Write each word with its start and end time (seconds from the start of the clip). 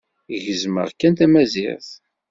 Gezzmeɣ 0.43 0.89
kan 0.99 1.13
tamazirt. 1.17 1.89